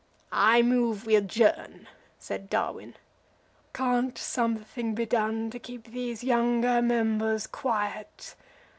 [0.31, 2.95] "I move we adjourn," said Darwin.
[3.71, 8.33] "Can't something be done to keep these younger members quiet?"